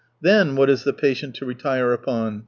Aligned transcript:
Then 0.19 0.55
what 0.55 0.67
is 0.71 0.83
the 0.83 0.93
patient 0.93 1.35
to 1.35 1.45
retire 1.45 1.93
upon 1.93 2.39